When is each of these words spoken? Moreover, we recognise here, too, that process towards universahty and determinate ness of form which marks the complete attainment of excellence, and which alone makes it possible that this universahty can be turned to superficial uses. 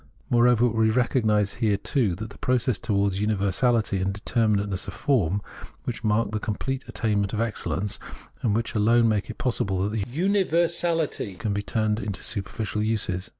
Moreover, 0.31 0.65
we 0.67 0.89
recognise 0.89 1.55
here, 1.61 1.77
too, 1.77 2.15
that 2.15 2.41
process 2.41 2.79
towards 2.79 3.19
universahty 3.21 4.01
and 4.01 4.11
determinate 4.11 4.69
ness 4.69 4.87
of 4.87 4.95
form 4.95 5.43
which 5.83 6.03
marks 6.03 6.31
the 6.31 6.39
complete 6.39 6.83
attainment 6.87 7.33
of 7.33 7.39
excellence, 7.39 7.99
and 8.41 8.55
which 8.55 8.73
alone 8.73 9.07
makes 9.07 9.29
it 9.29 9.37
possible 9.37 9.77
that 9.83 9.91
this 9.95 10.05
universahty 10.05 11.37
can 11.37 11.53
be 11.53 11.61
turned 11.61 12.11
to 12.15 12.23
superficial 12.23 12.81
uses. 12.81 13.29